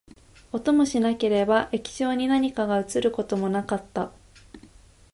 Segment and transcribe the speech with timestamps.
[0.51, 4.11] 音もしなければ、液晶に何かが写ることもなかった